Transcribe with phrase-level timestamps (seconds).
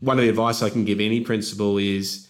[0.00, 2.28] one of the advice I can give any principal is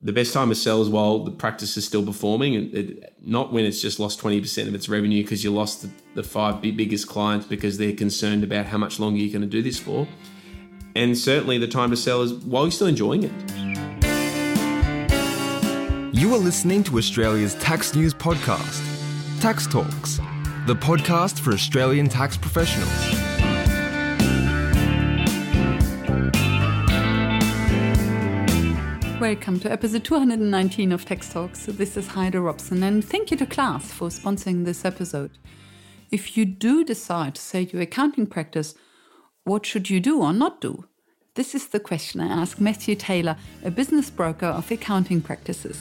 [0.00, 3.52] the best time to sell is while the practice is still performing and it, not
[3.52, 7.06] when it's just lost 20% of its revenue because you lost the, the five biggest
[7.06, 10.08] clients because they're concerned about how much longer you're going to do this for.
[10.96, 13.32] And certainly the time to sell is while you're still enjoying it.
[16.14, 18.80] You are listening to Australia's tax news podcast,
[19.40, 20.18] Tax Talks,
[20.66, 23.21] the podcast for Australian tax professionals.
[29.22, 31.66] Welcome to episode 219 of Tax Talks.
[31.66, 35.38] This is Heide Robson, and thank you to Class for sponsoring this episode.
[36.10, 38.74] If you do decide to sell your accounting practice,
[39.44, 40.86] what should you do or not do?
[41.36, 45.78] This is the question I ask Matthew Taylor, a business broker of accounting practices.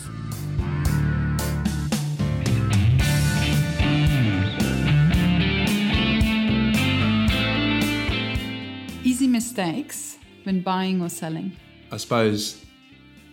[9.03, 11.53] Easy mistakes when buying or selling.
[11.91, 12.63] I suppose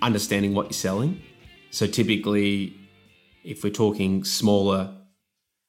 [0.03, 1.23] understanding what you're selling.
[1.71, 2.75] So typically,
[3.45, 4.95] if we're talking smaller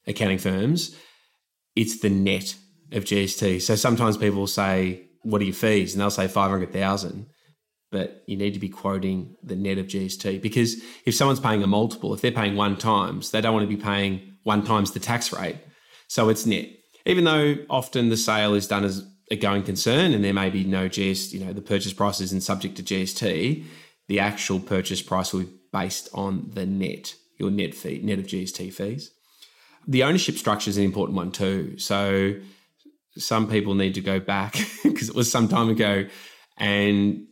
[0.08, 0.96] accounting firms,
[1.76, 2.56] it's the net
[2.92, 3.62] of GST.
[3.62, 7.28] So sometimes people will say, "What are your fees?" and they'll say five hundred thousand,
[7.92, 11.68] but you need to be quoting the net of GST because if someone's paying a
[11.68, 15.00] multiple, if they're paying one times, they don't want to be paying one times the
[15.00, 15.58] tax rate.
[16.08, 16.70] So it's net.
[17.06, 20.64] Even though often the sale is done as a going concern and there may be
[20.64, 23.64] no GST, you know, the purchase price isn't subject to GST,
[24.10, 28.26] the actual purchase price will be based on the net, your net fee, net of
[28.26, 29.12] GST fees.
[29.88, 31.78] The ownership structure is an important one too.
[31.78, 32.34] So
[33.18, 36.08] some people need to go back because it was some time ago
[36.58, 37.28] and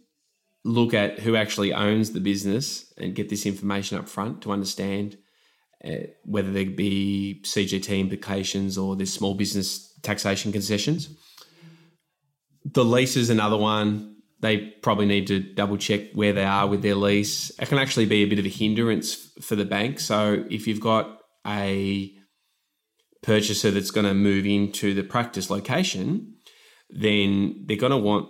[0.64, 5.17] look at who actually owns the business and get this information up front to understand
[5.83, 11.09] uh, whether there be CGT implications or there's small business taxation concessions.
[12.66, 16.82] The lease is another one they probably need to double check where they are with
[16.82, 17.50] their lease.
[17.60, 20.00] It can actually be a bit of a hindrance for the bank.
[20.00, 22.14] So if you've got a
[23.23, 26.36] purchaser that's going to move into the practice location,
[26.89, 28.30] then they're going to want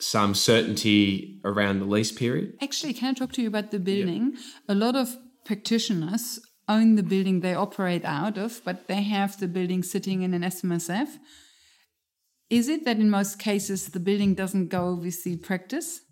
[0.00, 2.54] some certainty around the lease period.
[2.60, 4.32] Actually, can I talk to you about the building?
[4.32, 4.42] Yep.
[4.68, 9.46] A lot of practitioners own the building they operate out of, but they have the
[9.46, 11.08] building sitting in an SMSF.
[12.54, 16.02] Is it that in most cases the building doesn't go with the practice?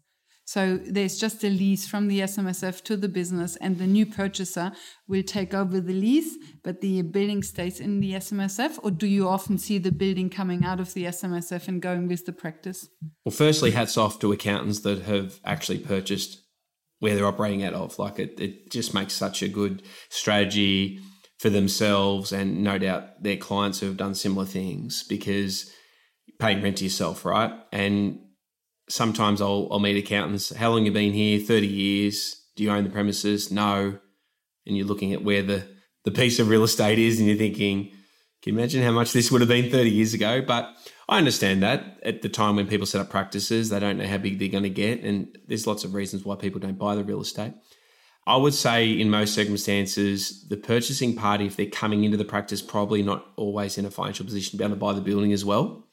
[0.44, 4.72] So there's just a lease from the SMSF to the business, and the new purchaser
[5.06, 8.80] will take over the lease, but the building stays in the SMSF?
[8.82, 12.26] Or do you often see the building coming out of the SMSF and going with
[12.26, 12.88] the practice?
[13.24, 16.42] Well, firstly, hats off to accountants that have actually purchased
[16.98, 18.00] where they're operating out of.
[18.00, 20.98] Like it, it just makes such a good strategy
[21.38, 25.70] for themselves and no doubt their clients who have done similar things because
[26.42, 27.52] paying rent to yourself, right?
[27.70, 28.18] And
[28.88, 30.54] sometimes I'll, I'll meet accountants.
[30.54, 31.38] How long you been here?
[31.38, 32.42] 30 years.
[32.56, 33.52] Do you own the premises?
[33.52, 33.98] No.
[34.66, 35.68] And you're looking at where the,
[36.04, 37.90] the piece of real estate is and you're thinking,
[38.42, 40.42] can you imagine how much this would have been 30 years ago?
[40.42, 40.74] But
[41.08, 44.18] I understand that at the time when people set up practices, they don't know how
[44.18, 45.04] big they're going to get.
[45.04, 47.54] And there's lots of reasons why people don't buy the real estate.
[48.26, 52.62] I would say in most circumstances, the purchasing party, if they're coming into the practice,
[52.62, 55.44] probably not always in a financial position to be able to buy the building as
[55.44, 55.86] well.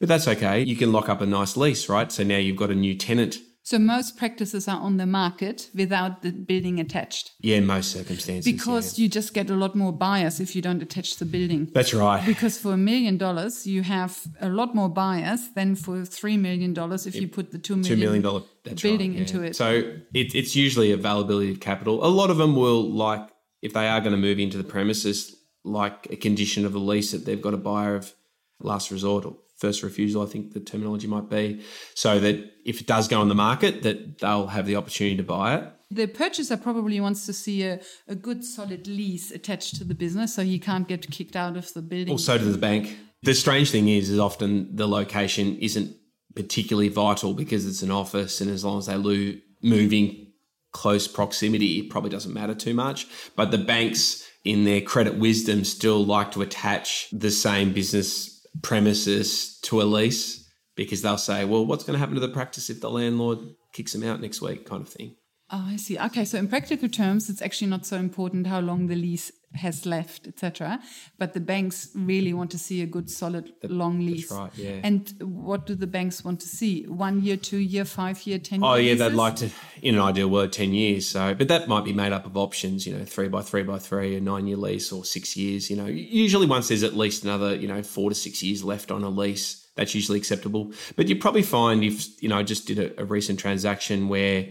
[0.00, 0.62] But that's okay.
[0.62, 2.10] You can lock up a nice lease, right?
[2.10, 3.38] So now you've got a new tenant.
[3.68, 7.32] So most practices are on the market without the building attached.
[7.40, 8.50] Yeah, in most circumstances.
[8.50, 9.02] Because yeah.
[9.02, 11.68] you just get a lot more buyers if you don't attach the building.
[11.74, 12.24] That's right.
[12.24, 16.72] Because for a million dollars, you have a lot more buyers than for three million
[16.72, 19.20] dollars if you put the two million, two million dollar building right, yeah.
[19.20, 19.54] into it.
[19.54, 19.70] So
[20.14, 22.02] it, it's usually availability of capital.
[22.02, 23.28] A lot of them will like
[23.60, 27.12] if they are going to move into the premises, like a condition of the lease
[27.12, 28.14] that they've got a buyer of
[28.60, 31.62] last resort or first refusal, I think the terminology might be,
[31.94, 35.22] so that if it does go on the market, that they'll have the opportunity to
[35.22, 35.64] buy it.
[35.90, 40.34] The purchaser probably wants to see a, a good solid lease attached to the business
[40.34, 42.10] so he can't get kicked out of the building.
[42.10, 42.96] Also to the bank.
[43.22, 45.96] The strange thing is, is often the location isn't
[46.36, 50.28] particularly vital because it's an office, and as long as they lo- move in
[50.72, 53.08] close proximity, it probably doesn't matter too much.
[53.34, 59.58] But the banks, in their credit wisdom, still like to attach the same business premises
[59.62, 62.80] to a lease because they'll say, well, what's going to happen to the practice if
[62.80, 63.38] the landlord
[63.72, 65.16] kicks them out next week, kind of thing.
[65.50, 65.98] Oh, I see.
[65.98, 69.86] Okay, so in practical terms, it's actually not so important how long the lease has
[69.86, 70.78] left, etc.
[71.16, 74.28] But the banks really want to see a good, solid, that, long lease.
[74.28, 74.80] That's right, yeah.
[74.82, 76.82] And what do the banks want to see?
[76.84, 78.62] One year, two year, five year, ten.
[78.62, 79.48] Oh, yeah, they'd like to,
[79.80, 81.08] in an ideal world, ten years.
[81.08, 82.86] So, but that might be made up of options.
[82.86, 85.70] You know, three by three by three, a nine year lease, or six years.
[85.70, 88.90] You know, usually once there's at least another, you know, four to six years left
[88.90, 90.72] on a lease, that's usually acceptable.
[90.96, 94.48] But you probably find if you know, I just did a, a recent transaction where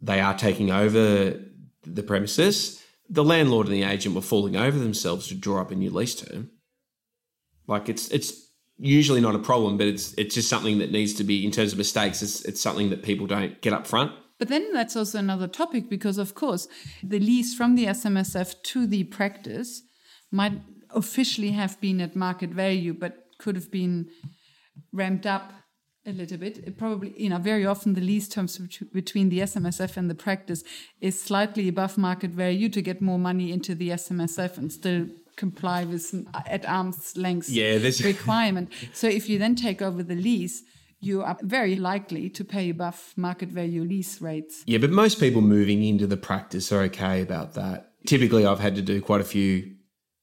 [0.00, 1.38] they are taking over
[1.82, 2.82] the premises.
[3.08, 6.14] The landlord and the agent were falling over themselves to draw up a new lease
[6.14, 6.50] term.
[7.66, 8.32] Like it's it's
[8.78, 11.72] usually not a problem, but it's it's just something that needs to be in terms
[11.72, 12.22] of mistakes.
[12.22, 14.12] It's it's something that people don't get up front.
[14.38, 16.66] But then that's also another topic because, of course,
[17.02, 19.82] the lease from the SMSF to the practice
[20.32, 20.54] might
[20.94, 24.08] officially have been at market value, but could have been
[24.92, 25.52] ramped up
[26.06, 26.58] a little bit.
[26.58, 28.58] It probably, you know, very often the lease terms
[28.92, 30.64] between the SMSF and the practice
[31.00, 35.06] is slightly above market value to get more money into the SMSF and still
[35.36, 38.70] comply with uh, at arm's length yeah, this requirement.
[38.92, 40.62] so if you then take over the lease,
[41.00, 44.62] you are very likely to pay above market value lease rates.
[44.66, 47.92] Yeah, but most people moving into the practice are okay about that.
[48.06, 49.76] Typically, I've had to do quite a few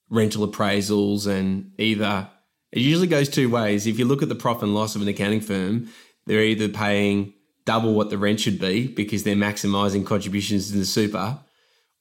[0.10, 2.30] rental appraisals, and either
[2.72, 3.88] it usually goes two ways.
[3.88, 5.90] If you look at the profit and loss of an accounting firm,
[6.26, 7.34] they're either paying
[7.66, 11.40] double what the rent should be because they're maximizing contributions to the super,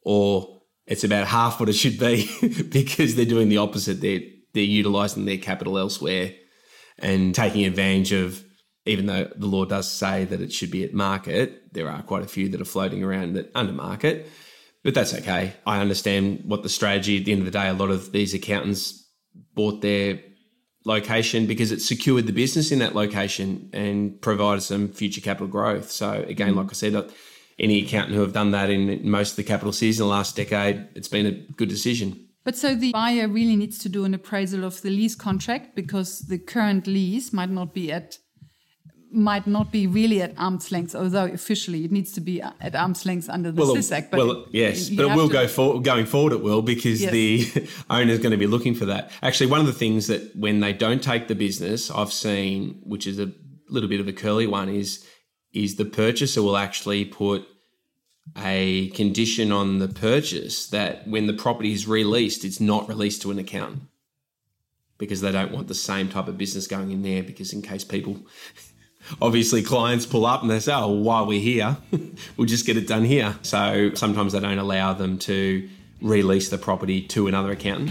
[0.03, 2.29] or it's about half what it should be
[2.71, 4.01] because they're doing the opposite.
[4.01, 4.21] They're
[4.55, 6.33] they're utilizing their capital elsewhere
[6.99, 8.43] and taking advantage of
[8.87, 12.23] even though the law does say that it should be at market, there are quite
[12.23, 14.31] a few that are floating around that under market.
[14.85, 15.53] But that's okay.
[15.67, 18.33] I understand what the strategy at the end of the day, a lot of these
[18.33, 19.05] accountants
[19.55, 20.21] bought their
[20.87, 25.91] location because it secured the business in that location and provided some future capital growth.
[25.91, 26.59] So again, mm-hmm.
[26.59, 27.11] like I said,
[27.59, 30.37] any accountant who have done that in most of the capital cities in the last
[30.37, 32.29] decade, it's been a good decision.
[32.45, 36.21] But so the buyer really needs to do an appraisal of the lease contract because
[36.21, 38.19] the current lease might not be at
[39.17, 43.07] might not be really at arm's length, although officially it needs to be at arm's
[43.07, 44.11] length under the well, Act.
[44.11, 45.33] But well, yes, but it will to...
[45.33, 46.33] go for, going forward.
[46.35, 47.11] It will because yes.
[47.11, 49.11] the owner is going to be looking for that.
[49.23, 53.07] Actually, one of the things that when they don't take the business, I've seen, which
[53.07, 53.33] is a
[53.69, 55.07] little bit of a curly one, is
[55.53, 57.49] is the purchaser will actually put
[58.37, 63.31] a condition on the purchase that when the property is released, it's not released to
[63.31, 63.83] an accountant
[64.99, 67.85] because they don't want the same type of business going in there because in case
[67.85, 68.19] people
[69.21, 71.77] obviously clients pull up and they say, oh, while we're here,
[72.37, 73.37] we'll just get it done here.
[73.43, 75.69] So sometimes they don't allow them to
[76.01, 77.91] release the property to another accountant.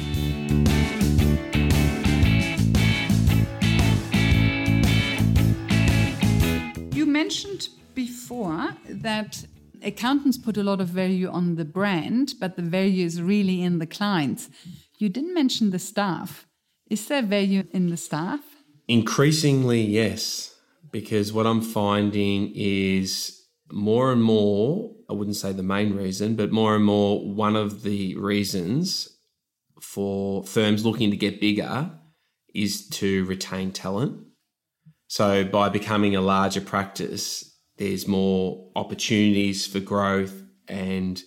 [6.94, 9.46] You mentioned before that
[9.82, 13.80] accountants put a lot of value on the brand, but the value is really in
[13.80, 14.50] the clients.
[14.98, 16.48] You didn't mention the staff.
[16.90, 18.42] Is there value in the staff?
[18.88, 20.55] Increasingly, yes
[20.96, 23.38] because what I'm finding is
[23.70, 27.84] more and more, I wouldn't say the main reason, but more and more one of
[27.84, 29.10] the reasons
[29.82, 31.92] for firms looking to get bigger
[32.54, 34.26] is to retain talent.
[35.08, 37.44] So by becoming a larger practice,
[37.76, 41.22] there's more opportunities for growth and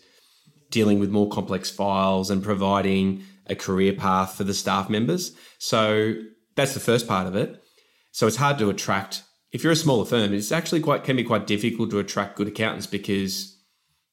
[0.70, 5.32] dealing with more complex files and providing a career path for the staff members.
[5.58, 6.14] So
[6.56, 7.62] that's the first part of it.
[8.12, 11.24] So it's hard to attract if you're a smaller firm, it's actually quite can be
[11.24, 13.58] quite difficult to attract good accountants because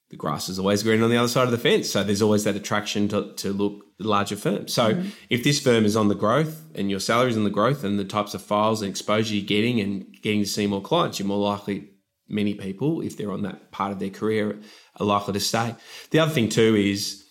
[0.09, 1.89] the grass is always green on the other side of the fence.
[1.89, 4.71] So there's always that attraction to, to look larger firms.
[4.73, 5.09] So mm-hmm.
[5.29, 7.97] if this firm is on the growth and your salary is on the growth and
[7.97, 11.27] the types of files and exposure you're getting and getting to see more clients, you're
[11.27, 11.89] more likely
[12.27, 14.59] many people, if they're on that part of their career,
[14.99, 15.75] are likely to stay.
[16.11, 17.25] The other thing too is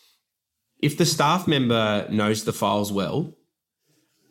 [0.80, 3.34] if the staff member knows the files well,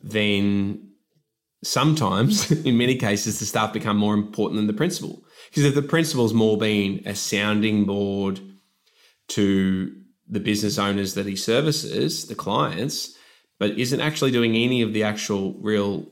[0.03, 0.92] then
[1.63, 5.23] sometimes, in many cases, the staff become more important than the principal.
[5.49, 8.39] Because if the principal's more being a sounding board
[9.29, 9.95] to
[10.27, 13.15] the business owners that he services, the clients,
[13.59, 16.11] but isn't actually doing any of the actual real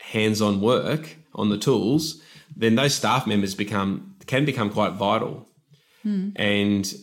[0.00, 2.20] hands-on work on the tools,
[2.54, 5.48] then those staff members become can become quite vital.
[6.04, 6.32] Mm.
[6.36, 6.94] And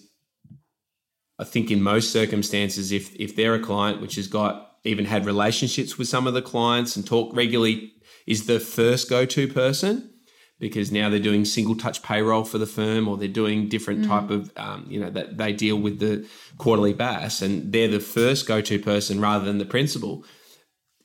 [1.39, 5.25] I think in most circumstances, if if they're a client which has got even had
[5.25, 7.93] relationships with some of the clients and talk regularly
[8.25, 10.09] is the first go-to person
[10.59, 14.07] because now they're doing single touch payroll for the firm or they're doing different mm.
[14.07, 17.99] type of um, you know that they deal with the quarterly BAS and they're the
[17.99, 20.25] first go-to person rather than the principal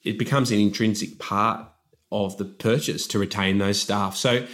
[0.03, 1.67] it becomes an intrinsic part
[2.13, 4.47] of the purchase to retain those staff so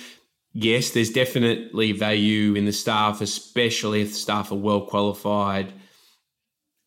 [0.53, 5.73] yes there's definitely value in the staff especially if the staff are well qualified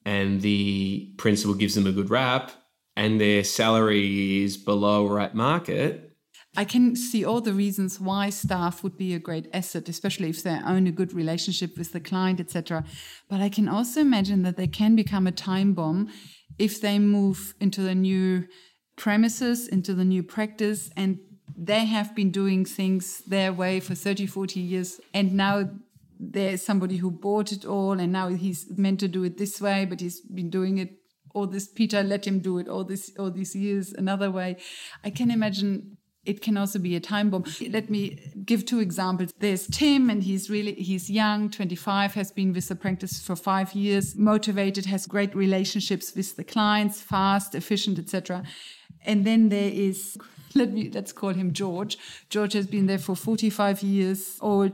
[0.05, 2.51] and the principal gives them a good rap
[2.95, 6.13] and their salary is below or at market,
[6.55, 10.43] I can see all the reasons why staff would be a great asset, especially if
[10.43, 12.83] they own a good relationship with the client, etc.
[13.27, 16.09] But I can also imagine that they can become a time bomb
[16.59, 18.45] if they move into the new
[18.95, 21.17] premises, into the new practice, and
[21.57, 25.01] they have been doing things their way for 30, 40 years.
[25.11, 25.69] And now
[26.31, 29.85] there's somebody who bought it all, and now he's meant to do it this way,
[29.85, 30.97] but he's been doing it
[31.33, 31.67] all this.
[31.67, 34.57] Peter let him do it all this all these years another way.
[35.03, 37.43] I can imagine it can also be a time bomb.
[37.69, 39.33] Let me give two examples.
[39.39, 43.73] There's Tim, and he's really he's young, 25, has been with the practice for five
[43.73, 48.43] years, motivated, has great relationships with the clients, fast, efficient, etc.
[49.05, 50.17] And then there is
[50.55, 51.97] let me let's call him George.
[52.29, 54.71] George has been there for 45 years old,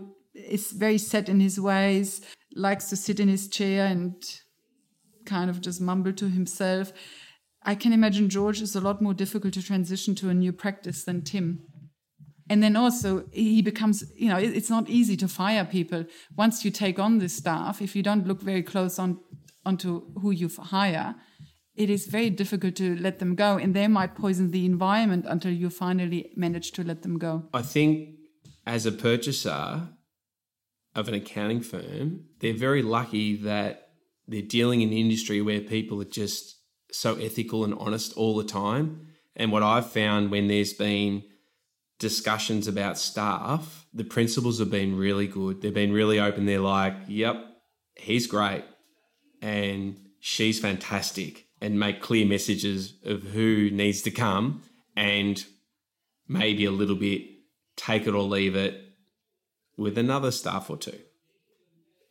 [0.47, 2.21] is very set in his ways,
[2.55, 4.13] likes to sit in his chair and
[5.25, 6.91] kind of just mumble to himself.
[7.63, 11.03] I can imagine George is a lot more difficult to transition to a new practice
[11.03, 11.61] than Tim.
[12.49, 16.05] And then also, he becomes, you know, it's not easy to fire people.
[16.35, 19.19] Once you take on this staff, if you don't look very close on
[19.65, 21.15] onto who you hire,
[21.75, 23.57] it is very difficult to let them go.
[23.57, 27.43] And they might poison the environment until you finally manage to let them go.
[27.53, 28.15] I think
[28.65, 29.89] as a purchaser
[30.99, 33.89] of an accounting firm, they're very lucky that
[34.27, 36.57] they're dealing in an industry where people are just
[36.91, 39.07] so ethical and honest all the time.
[39.35, 41.23] And what I've found when there's been
[41.99, 45.61] discussions about staff, the principals have been really good.
[45.61, 46.45] They've been really open.
[46.45, 47.37] They're like, yep,
[47.95, 48.63] he's great
[49.41, 54.63] and she's fantastic, and make clear messages of who needs to come
[54.95, 55.45] and
[56.27, 57.21] maybe a little bit
[57.77, 58.88] take it or leave it
[59.79, 60.99] with another staff or two.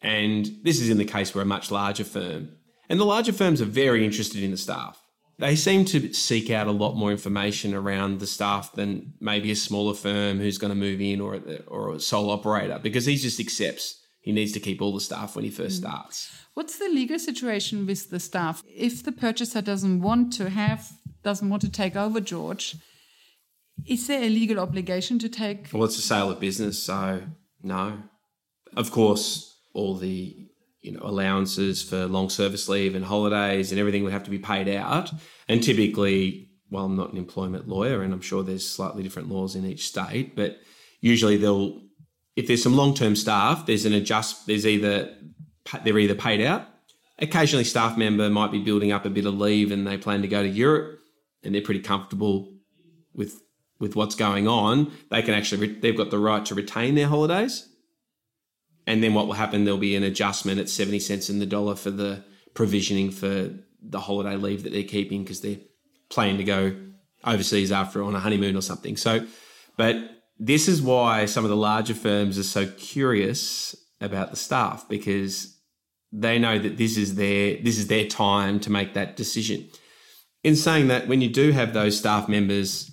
[0.01, 2.51] And this is in the case where a much larger firm
[2.89, 5.03] and the larger firms are very interested in the staff.
[5.39, 9.57] They seem to seek out a lot more information around the staff than maybe a
[9.57, 13.39] smaller firm who's going to move in or, or a sole operator because he just
[13.39, 15.87] accepts he needs to keep all the staff when he first mm.
[15.87, 16.31] starts.
[16.55, 18.65] What's the legal situation with the staff?
[18.67, 20.91] If the purchaser doesn't want to have,
[21.23, 22.77] doesn't want to take over George,
[23.87, 25.69] is there a legal obligation to take?
[25.73, 27.23] Well, it's a sale of business, so
[27.63, 27.99] no.
[28.77, 30.49] Of course, all the
[30.81, 34.39] you know allowances for long service leave and holidays and everything would have to be
[34.39, 35.11] paid out.
[35.49, 39.55] And typically, well, I'm not an employment lawyer, and I'm sure there's slightly different laws
[39.55, 40.59] in each state, but
[41.01, 41.81] usually they'll
[42.37, 44.47] if there's some long term staff, there's an adjust.
[44.47, 45.13] There's either
[45.85, 46.67] they're either paid out.
[47.19, 50.29] Occasionally, staff member might be building up a bit of leave and they plan to
[50.29, 51.01] go to Europe,
[51.43, 52.55] and they're pretty comfortable
[53.13, 53.41] with
[53.81, 54.93] with what's going on.
[55.11, 57.69] They can actually they've got the right to retain their holidays
[58.89, 59.65] and then what will happen?
[59.65, 63.51] There'll be an adjustment at 70 cents in the dollar for the provisioning for
[63.83, 65.59] the holiday leave that they're keeping because they're
[66.09, 66.75] planning to go
[67.23, 68.97] overseas after on a honeymoon or something.
[68.97, 69.27] So,
[69.77, 69.97] but
[70.39, 75.55] this is why some of the larger firms are so curious about the staff because
[76.11, 79.69] they know that this is their this is their time to make that decision.
[80.43, 82.91] In saying that, when you do have those staff members,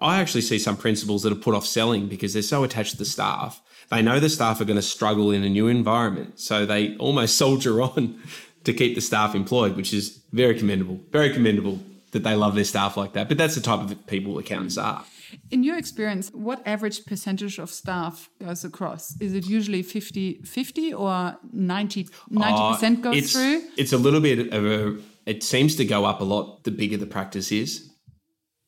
[0.00, 2.96] I actually see some principals that are put off selling because they're so attached to
[2.96, 6.38] the staff they know the staff are going to struggle in a new environment.
[6.40, 8.20] So they almost soldier on
[8.64, 11.00] to keep the staff employed, which is very commendable.
[11.10, 11.80] Very commendable
[12.12, 13.28] that they love their staff like that.
[13.28, 15.04] But that's the type of people accountants are.
[15.52, 19.16] In your experience, what average percentage of staff goes across?
[19.20, 23.62] Is it usually 50 50 or 90 percent uh, goes it's, through?
[23.76, 26.96] It's a little bit of a, it seems to go up a lot the bigger
[26.96, 27.89] the practice is.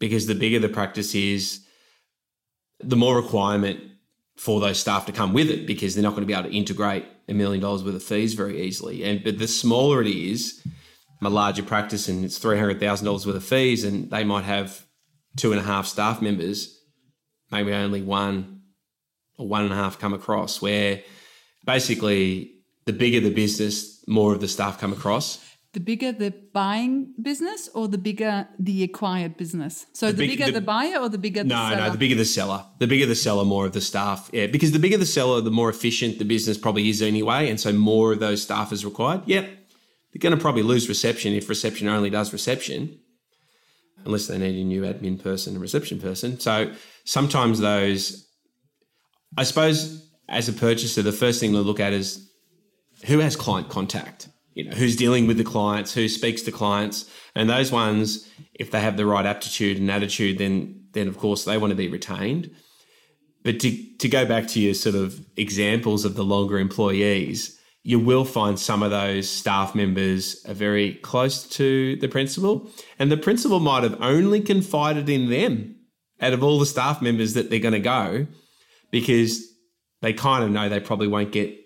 [0.02, 1.64] Because the bigger the practice is,
[2.80, 3.78] the more requirement
[4.36, 6.56] for those staff to come with it because they're not going to be able to
[6.56, 9.04] integrate a million dollars worth of fees very easily.
[9.04, 10.60] And but the smaller it is,
[11.22, 14.42] a larger practice and it's three hundred thousand dollars worth of fees, and they might
[14.42, 14.84] have
[15.36, 16.80] two and a half staff members,
[17.52, 18.62] maybe only one
[19.38, 20.60] or one and a half come across.
[20.60, 21.00] Where
[21.64, 22.56] basically
[22.86, 25.38] the bigger the business, more of the staff come across
[25.72, 29.86] the bigger the buying business or the bigger the acquired business?
[29.92, 31.76] So the, the big, bigger the, the, buyer or the bigger the no, seller?
[31.76, 32.64] No, the bigger the seller.
[32.78, 34.30] The bigger the seller, more of the staff.
[34.32, 37.48] Yeah, because the bigger the seller, the more efficient the business probably is anyway.
[37.48, 39.22] And so more of those staff is required.
[39.26, 39.44] Yep.
[39.44, 42.98] They're going to probably lose reception if reception only does reception,
[44.04, 46.38] unless they need a new admin person and reception person.
[46.38, 46.72] So
[47.04, 48.28] sometimes those,
[49.38, 52.30] I suppose, as a purchaser, the first thing to look at is
[53.06, 57.08] who has client contact you know, who's dealing with the clients, who speaks to clients,
[57.34, 61.44] and those ones, if they have the right aptitude and attitude, then then of course
[61.44, 62.50] they want to be retained.
[63.42, 67.98] But to to go back to your sort of examples of the longer employees, you
[67.98, 73.16] will find some of those staff members are very close to the principal, and the
[73.16, 75.76] principal might have only confided in them
[76.20, 78.26] out of all the staff members that they're going to go,
[78.90, 79.42] because
[80.02, 81.56] they kind of know they probably won't get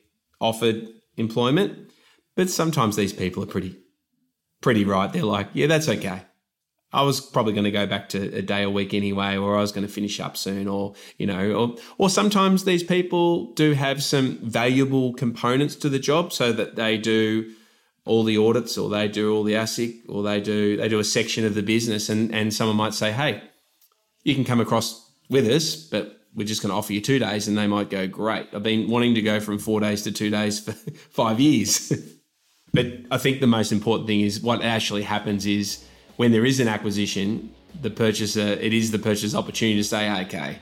[0.40, 1.85] offered employment
[2.36, 3.76] but sometimes these people are pretty,
[4.60, 5.12] pretty right.
[5.12, 6.22] They're like, yeah, that's okay.
[6.92, 9.60] I was probably going to go back to a day a week anyway, or I
[9.60, 13.72] was going to finish up soon, or you know, or or sometimes these people do
[13.72, 17.52] have some valuable components to the job, so that they do
[18.04, 21.04] all the audits, or they do all the ASIC, or they do they do a
[21.04, 23.42] section of the business, and and someone might say, hey,
[24.22, 27.48] you can come across with us, but we're just going to offer you two days,
[27.48, 28.46] and they might go, great.
[28.54, 30.72] I've been wanting to go from four days to two days for
[31.10, 31.92] five years.
[32.76, 35.82] but I think the most important thing is what actually happens is
[36.16, 40.58] when there is an acquisition, the purchaser, it is the purchaser's opportunity to say, okay,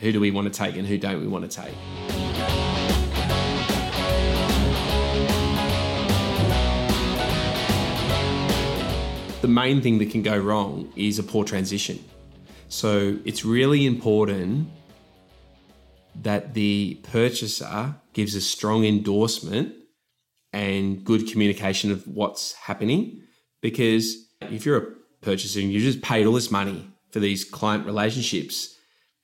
[0.00, 1.74] who do we want to take and who don't we want to take?
[9.40, 12.04] The main thing that can go wrong is a poor transition.
[12.68, 14.68] So it's really important
[16.16, 19.72] that the purchaser gives a strong endorsement
[20.56, 23.20] and good communication of what's happening
[23.60, 24.86] because if you're a
[25.20, 28.74] purchaser and you just paid all this money for these client relationships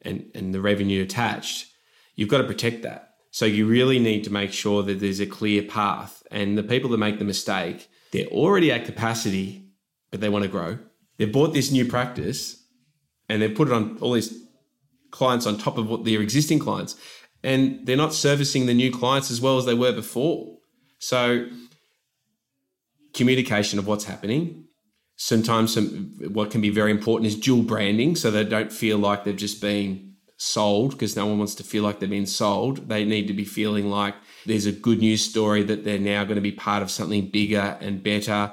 [0.02, 1.68] and, and the revenue attached,
[2.16, 3.14] you've got to protect that.
[3.30, 6.22] So you really need to make sure that there's a clear path.
[6.30, 9.70] And the people that make the mistake, they're already at capacity,
[10.10, 10.80] but they want to grow.
[11.16, 12.62] They've bought this new practice
[13.30, 14.38] and they've put it on all these
[15.10, 16.94] clients on top of what their existing clients.
[17.42, 20.58] And they're not servicing the new clients as well as they were before.
[21.02, 21.48] So
[23.12, 24.66] communication of what's happening,
[25.16, 29.24] sometimes some what can be very important is dual branding so they don't feel like
[29.24, 32.88] they've just been sold because no one wants to feel like they've been sold.
[32.88, 34.14] They need to be feeling like
[34.46, 37.76] there's a good news story that they're now going to be part of something bigger
[37.80, 38.52] and better.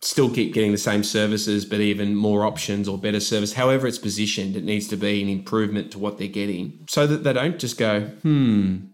[0.00, 3.52] Still keep getting the same services but even more options or better service.
[3.52, 6.86] However it's positioned it needs to be an improvement to what they're getting.
[6.88, 8.86] So that they don't just go hmm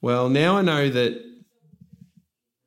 [0.00, 1.31] well now i know that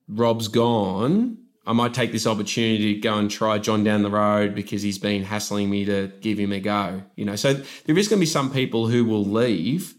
[0.07, 4.53] rob's gone I might take this opportunity to go and try John down the road
[4.53, 7.01] because he's been hassling me to give him a go.
[7.15, 9.95] You know, so there is going to be some people who will leave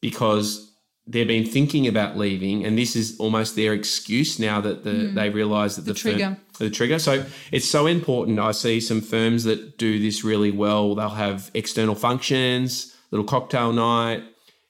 [0.00, 0.72] because
[1.06, 5.14] they've been thinking about leaving, and this is almost their excuse now that the, mm.
[5.14, 6.98] they realise that the, the trigger, firm, the trigger.
[6.98, 8.38] So it's so important.
[8.38, 10.94] I see some firms that do this really well.
[10.94, 14.24] They'll have external functions, little cocktail night,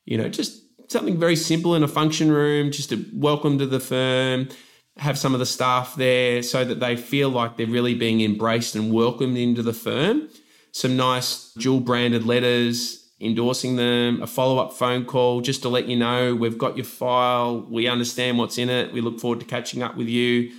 [0.05, 3.81] you know, just something very simple in a function room, just a welcome to the
[3.81, 4.49] firm
[4.97, 8.77] have some of the staff there so that they feel like they're really being embraced
[8.77, 10.29] and welcomed into the firm.
[10.73, 15.87] Some nice dual branded letters endorsing them, a follow up phone call just to let
[15.87, 19.47] you know we've got your file, we understand what's in it, we look forward to
[19.47, 20.53] catching up with you.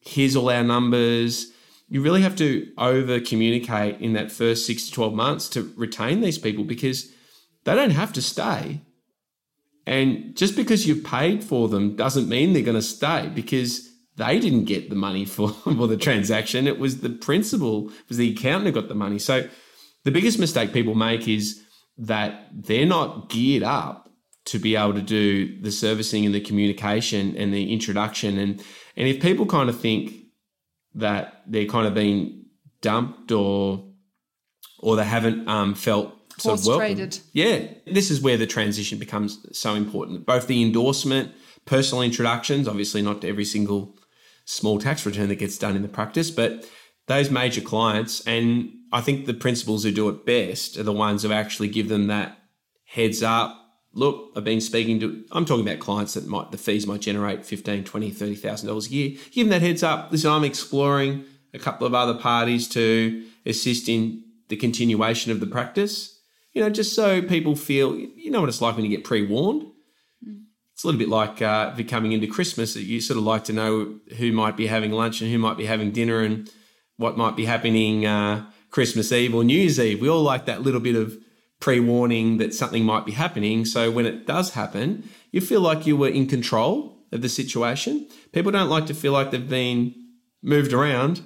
[0.00, 1.50] Here's all our numbers.
[1.88, 6.20] You really have to over communicate in that first six to 12 months to retain
[6.20, 7.10] these people because
[7.64, 8.82] they don't have to stay.
[9.86, 14.38] And just because you've paid for them doesn't mean they're going to stay because they
[14.38, 16.66] didn't get the money for, for the transaction.
[16.66, 19.18] It was the principal, it was the accountant who got the money.
[19.18, 19.48] So
[20.04, 21.62] the biggest mistake people make is
[21.98, 24.10] that they're not geared up
[24.46, 28.38] to be able to do the servicing and the communication and the introduction.
[28.38, 28.62] And
[28.96, 30.12] and if people kind of think
[30.94, 32.44] that they're kind of being
[32.80, 33.84] dumped or
[34.80, 37.18] or they haven't um, felt so Frustrated.
[37.32, 40.26] Yeah, this is where the transition becomes so important.
[40.26, 41.32] Both the endorsement,
[41.64, 43.96] personal introductions, obviously not to every single
[44.44, 46.68] small tax return that gets done in the practice, but
[47.06, 51.22] those major clients, and I think the principals who do it best are the ones
[51.22, 52.38] who actually give them that
[52.84, 53.60] heads up.
[53.92, 57.46] Look, I've been speaking to, I'm talking about clients that might, the fees might generate
[57.46, 59.18] 15, 20, $30,000 a year.
[59.30, 60.10] Give them that heads up.
[60.10, 65.46] Listen, I'm exploring a couple of other parties to assist in the continuation of the
[65.46, 66.13] practice
[66.54, 69.26] you know, just so people feel, you know what it's like when you get pre
[69.26, 69.66] warned.
[70.72, 73.52] It's a little bit like uh, coming into Christmas, that you sort of like to
[73.52, 76.50] know who might be having lunch and who might be having dinner and
[76.96, 80.00] what might be happening uh, Christmas Eve or New Year's Eve.
[80.00, 81.16] We all like that little bit of
[81.60, 83.64] pre warning that something might be happening.
[83.64, 88.08] So when it does happen, you feel like you were in control of the situation.
[88.32, 89.94] People don't like to feel like they've been
[90.42, 91.22] moved around,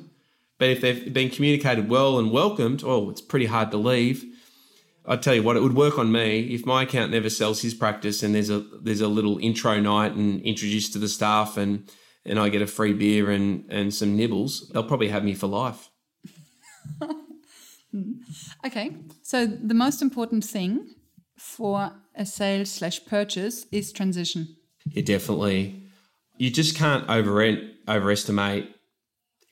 [0.58, 4.24] but if they've been communicated well and welcomed, oh, it's pretty hard to leave.
[5.08, 7.72] I tell you what, it would work on me if my account never sells his
[7.72, 11.90] practice and there's a there's a little intro night and introduced to the staff and
[12.26, 14.68] and I get a free beer and and some nibbles.
[14.68, 15.88] They'll probably have me for life.
[18.66, 20.94] okay, so the most important thing
[21.38, 24.56] for a sale slash purchase is transition.
[24.84, 25.84] Yeah, definitely.
[26.36, 27.42] You just can't over
[27.88, 28.68] overestimate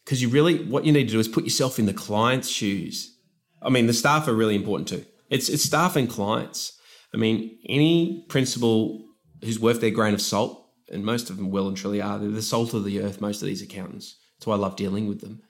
[0.05, 3.17] because you really what you need to do is put yourself in the client's shoes.
[3.63, 6.79] I mean, the staff are really important too it's it's staff and clients.
[7.15, 9.05] I mean, any principal
[9.43, 12.31] who's worth their grain of salt, and most of them well and truly are, they're
[12.31, 13.21] the salt of the earth.
[13.21, 14.17] Most of these accountants.
[14.39, 15.43] That's why I love dealing with them.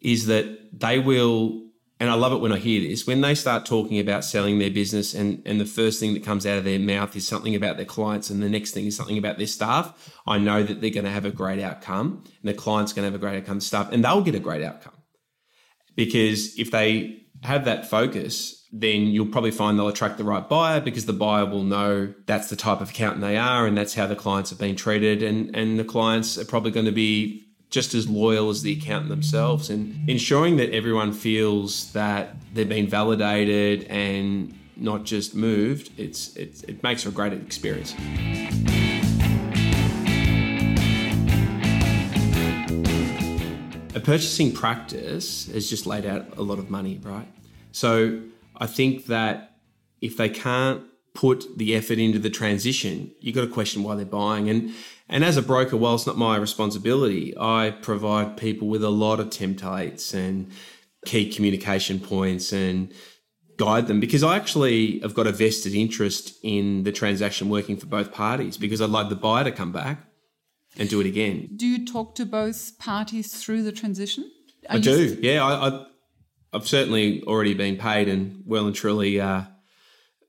[0.00, 1.64] is that they will
[2.00, 4.70] and I love it when I hear this, when they start talking about selling their
[4.70, 7.76] business and, and the first thing that comes out of their mouth is something about
[7.76, 10.90] their clients and the next thing is something about their staff, I know that they're
[10.90, 13.60] going to have a great outcome and the client's going to have a great outcome,
[13.60, 14.94] staff, and they'll get a great outcome.
[15.94, 20.80] Because if they have that focus, then you'll probably find they'll attract the right buyer
[20.80, 24.04] because the buyer will know that's the type of accountant they are and that's how
[24.04, 25.22] the clients have been treated.
[25.22, 29.10] And, and the clients are probably going to be just as loyal as the accountant
[29.10, 29.70] themselves.
[29.70, 36.64] And ensuring that everyone feels that they've been validated and not just moved it's, it's
[36.64, 37.94] it makes for a great experience.
[43.94, 47.28] A purchasing practice has just laid out a lot of money right?
[47.70, 48.20] So
[48.56, 49.56] i think that
[50.00, 50.82] if they can't
[51.14, 54.72] put the effort into the transition you've got to question why they're buying and
[55.08, 59.20] and as a broker, while it's not my responsibility, I provide people with a lot
[59.20, 60.50] of templates and
[61.04, 62.92] key communication points and
[63.58, 67.86] guide them because I actually have got a vested interest in the transaction working for
[67.86, 70.06] both parties because I'd like the buyer to come back
[70.78, 71.50] and do it again.
[71.54, 74.30] Do you talk to both parties through the transition?
[74.70, 75.18] Are I do.
[75.20, 75.86] Yeah, I, I,
[76.54, 79.42] have certainly already been paid and well and truly uh,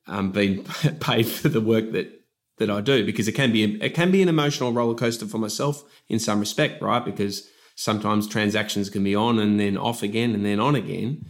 [0.07, 0.63] um, been
[0.99, 2.11] paid for the work that
[2.57, 5.38] that I do because it can be it can be an emotional roller coaster for
[5.38, 7.03] myself in some respect, right?
[7.03, 11.25] Because sometimes transactions can be on and then off again and then on again,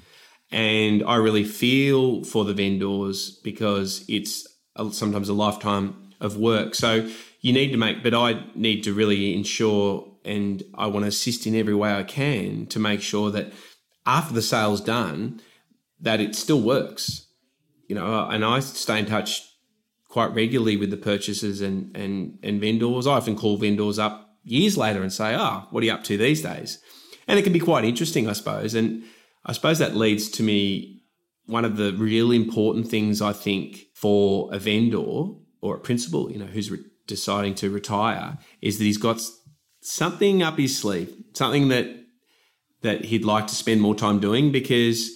[0.51, 6.75] and I really feel for the vendors because it's a, sometimes a lifetime of work.
[6.75, 7.09] So
[7.41, 11.45] you need to make, but I need to really ensure and I want to assist
[11.45, 13.53] in every way I can to make sure that
[14.05, 15.41] after the sale's done,
[15.99, 17.27] that it still works.
[17.87, 19.43] You know, and I stay in touch
[20.09, 23.05] quite regularly with the purchasers and, and, and vendors.
[23.05, 26.17] I often call vendors up years later and say, oh, what are you up to
[26.17, 26.79] these days?
[27.27, 28.75] And it can be quite interesting, I suppose.
[28.75, 29.03] And
[29.45, 31.03] I suppose that leads to me
[31.45, 34.97] one of the real important things I think for a vendor
[35.61, 39.21] or a principal, you know, who's re- deciding to retire is that he's got
[39.81, 41.87] something up his sleeve, something that
[42.85, 45.11] that he'd like to spend more time doing because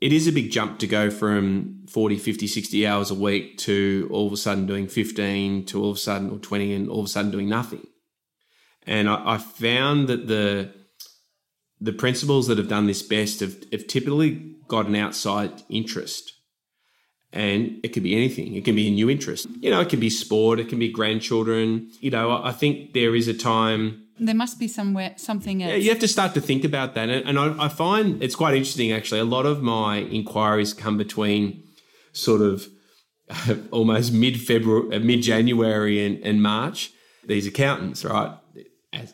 [0.00, 4.08] it is a big jump to go from 40, 50, 60 hours a week to
[4.12, 7.00] all of a sudden doing 15 to all of a sudden or 20 and all
[7.00, 7.86] of a sudden doing nothing.
[8.86, 10.74] And I, I found that the
[11.80, 16.32] the principals that have done this best have, have typically got an outside interest.
[17.32, 18.54] And it could be anything.
[18.54, 19.46] It can be a new interest.
[19.60, 21.90] You know, it can be sport, it can be grandchildren.
[22.00, 25.70] You know, I think there is a time there must be somewhere something else.
[25.70, 28.54] Yeah, you have to start to think about that, and I, I find it's quite
[28.54, 28.92] interesting.
[28.92, 31.62] Actually, a lot of my inquiries come between
[32.12, 32.68] sort of
[33.70, 36.92] almost mid February, uh, mid January, and, and March.
[37.26, 38.36] These accountants, right?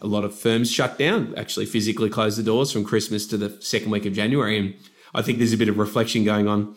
[0.03, 3.63] A lot of firms shut down, actually physically close the doors from Christmas to the
[3.63, 4.75] second week of January, and
[5.15, 6.77] I think there's a bit of reflection going on.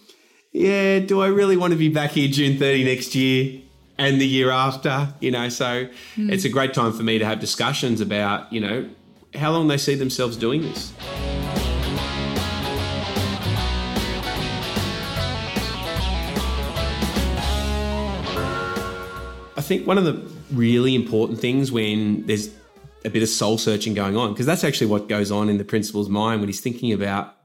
[0.53, 3.61] Yeah, do I really want to be back here June 30 next year?
[3.97, 5.49] And the year after, you know.
[5.49, 6.31] So mm.
[6.31, 8.89] it's a great time for me to have discussions about, you know,
[9.35, 10.93] how long they see themselves doing this.
[19.55, 22.49] I think one of the really important things when there's
[23.05, 25.63] a bit of soul searching going on, because that's actually what goes on in the
[25.63, 27.35] principal's mind when he's thinking about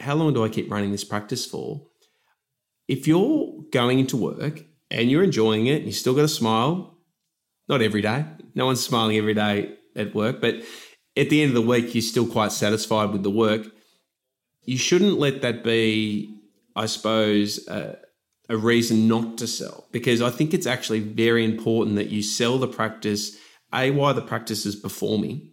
[0.00, 1.86] how long do I keep running this practice for?
[2.86, 6.96] If you're going into work and you're enjoying it, and you still got a smile.
[7.68, 8.24] Not every day.
[8.54, 10.62] No one's smiling every day at work, but
[11.16, 13.66] at the end of the week, you're still quite satisfied with the work.
[14.62, 16.40] You shouldn't let that be,
[16.76, 17.96] I suppose, uh,
[18.48, 22.58] a reason not to sell because I think it's actually very important that you sell
[22.58, 23.36] the practice.
[23.74, 25.52] A, why the practice is performing,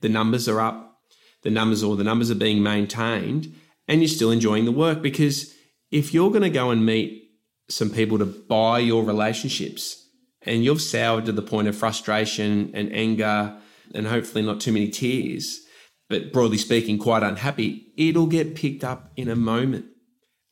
[0.00, 0.98] the numbers are up,
[1.42, 3.54] the numbers or the numbers are being maintained,
[3.86, 5.54] and you're still enjoying the work because
[5.90, 7.29] if you're going to go and meet
[7.70, 10.08] some people to buy your relationships
[10.42, 13.56] and you've soured to the point of frustration and anger
[13.94, 15.60] and hopefully not too many tears,
[16.08, 19.86] but broadly speaking, quite unhappy, it'll get picked up in a moment.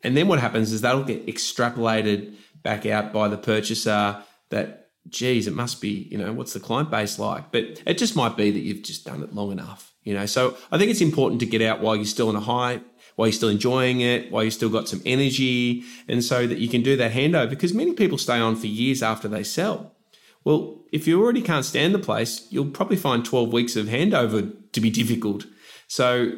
[0.03, 5.47] And then what happens is that'll get extrapolated back out by the purchaser that, geez,
[5.47, 7.51] it must be, you know, what's the client base like?
[7.51, 10.27] But it just might be that you've just done it long enough, you know.
[10.27, 12.81] So I think it's important to get out while you're still in a high
[13.19, 16.69] while you're still enjoying it, while you still got some energy, and so that you
[16.69, 17.51] can do that handover.
[17.51, 19.97] Because many people stay on for years after they sell.
[20.45, 24.55] Well, if you already can't stand the place, you'll probably find 12 weeks of handover
[24.71, 25.47] to be difficult.
[25.89, 26.31] So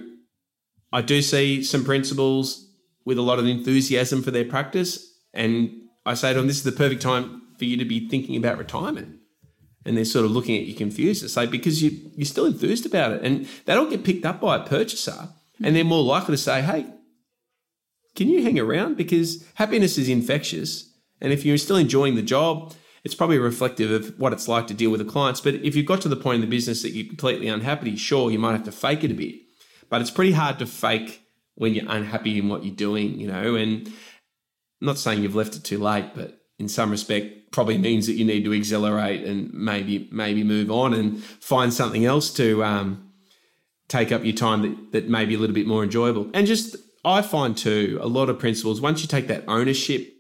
[0.90, 2.73] I do see some principals
[3.05, 5.07] with a lot of enthusiasm for their practice.
[5.35, 5.71] And
[6.07, 8.57] I say to them, this is the perfect time for you to be thinking about
[8.57, 9.16] retirement.
[9.85, 11.25] And they're sort of looking at you confused.
[11.25, 13.23] It's like, because you, you're still enthused about it.
[13.23, 15.29] And that'll get picked up by a purchaser
[15.62, 16.87] And they're more likely to say, hey,
[18.16, 18.96] can you hang around?
[18.96, 20.90] Because happiness is infectious.
[21.20, 24.75] And if you're still enjoying the job, it's probably reflective of what it's like to
[24.75, 25.40] deal with the clients.
[25.40, 28.31] But if you've got to the point in the business that you're completely unhappy, sure,
[28.31, 29.37] you might have to fake it a bit.
[29.88, 31.23] But it's pretty hard to fake
[31.55, 33.55] when you're unhappy in what you're doing, you know.
[33.55, 33.92] And I'm
[34.81, 38.25] not saying you've left it too late, but in some respect, probably means that you
[38.25, 43.10] need to accelerate and maybe maybe move on and find something else to um,
[43.90, 46.31] take up your time that, that may be a little bit more enjoyable.
[46.33, 50.14] And just I find too a lot of principals once you take that ownership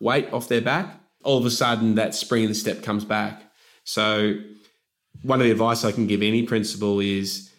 [0.00, 3.42] weight off their back, all of a sudden that spring in the step comes back.
[3.84, 4.36] So
[5.22, 7.50] one of the advice I can give any principal is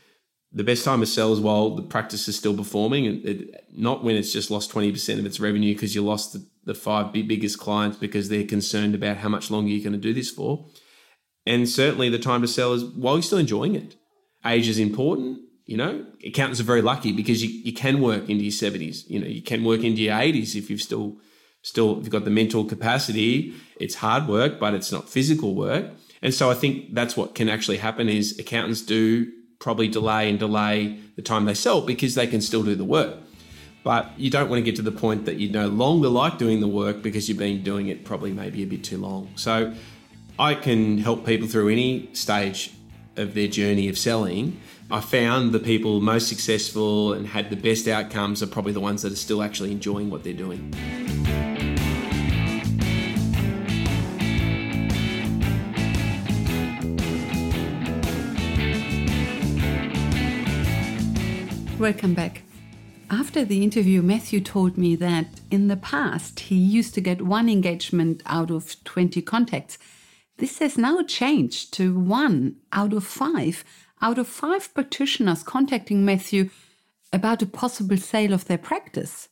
[0.51, 4.03] the best time to sell is while the practice is still performing, and it, not
[4.03, 7.11] when it's just lost twenty percent of its revenue because you lost the, the five
[7.11, 10.67] biggest clients because they're concerned about how much longer you're going to do this for.
[11.45, 13.95] And certainly, the time to sell is while you're still enjoying it.
[14.45, 15.39] Age is important.
[15.65, 19.05] You know, accountants are very lucky because you, you can work into your seventies.
[19.07, 21.17] You know, you can work into your eighties if you've still
[21.61, 23.53] still if you've got the mental capacity.
[23.79, 25.91] It's hard work, but it's not physical work.
[26.21, 30.37] And so I think that's what can actually happen is accountants do probably delay and
[30.37, 33.17] delay the time they sell because they can still do the work.
[33.83, 36.61] But you don't want to get to the point that you no longer like doing
[36.61, 39.31] the work because you've been doing it probably maybe a bit too long.
[39.35, 39.73] So
[40.39, 42.71] I can help people through any stage
[43.15, 44.59] of their journey of selling.
[44.91, 49.01] I found the people most successful and had the best outcomes are probably the ones
[49.01, 50.73] that are still actually enjoying what they're doing.
[61.79, 62.43] Welcome back.
[63.09, 67.49] After the interview, Matthew told me that in the past he used to get one
[67.49, 69.77] engagement out of 20 contacts.
[70.37, 73.63] This has now changed to one out of five.
[74.01, 76.49] Out of five practitioners contacting Matthew
[77.11, 79.29] about a possible sale of their practice,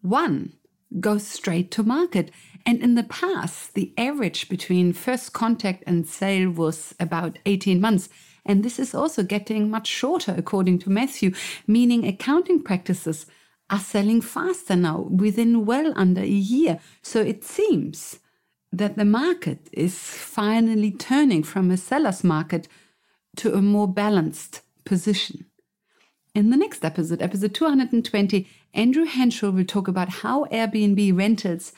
[0.00, 0.54] one
[1.00, 2.30] goes straight to market.
[2.64, 8.08] And in the past, the average between first contact and sale was about 18 months.
[8.46, 11.32] And this is also getting much shorter, according to Matthew,
[11.66, 13.26] meaning accounting practices
[13.70, 16.78] are selling faster now, within well under a year.
[17.02, 18.20] So it seems
[18.78, 22.68] that the market is finally turning from a seller's market
[23.36, 25.46] to a more balanced position.
[26.34, 31.72] In the next episode, episode 220, Andrew Henshaw will talk about how Airbnb rentals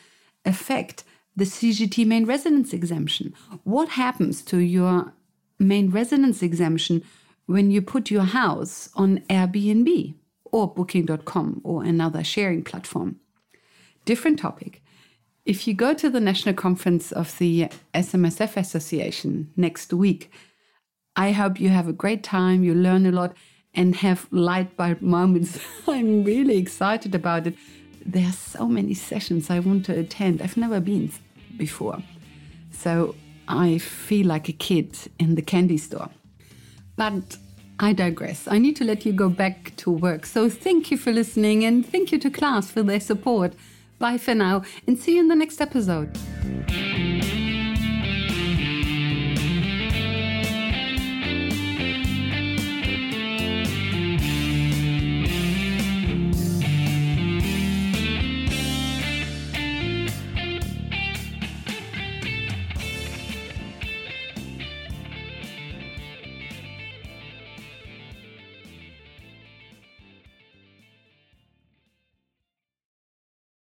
[0.45, 1.05] affect
[1.37, 3.35] the CGT main residence exemption.
[3.65, 5.13] What happens to your
[5.59, 7.03] main residence exemption
[7.45, 13.17] when you put your house on Airbnb or Booking.com or another sharing platform.
[14.05, 14.83] Different topic.
[15.47, 20.33] If you go to the national conference of the SMSF Association next week,
[21.15, 23.37] I hope you have a great time, you learn a lot,
[23.73, 25.61] and have light bulb moments.
[25.87, 27.55] I'm really excited about it.
[28.05, 30.43] There are so many sessions I want to attend.
[30.43, 31.13] I've never been
[31.57, 32.03] before.
[32.73, 33.15] So
[33.47, 36.09] I feel like a kid in the candy store.
[36.97, 37.37] But
[37.79, 38.49] I digress.
[38.49, 40.27] I need to let you go back to work.
[40.27, 43.55] So thank you for listening and thank you to class for their support.
[43.99, 46.17] Bye for now and see you in the next episode.